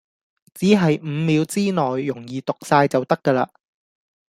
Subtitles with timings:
[0.55, 3.51] 只係五秒之內容易讀哂就得㗎啦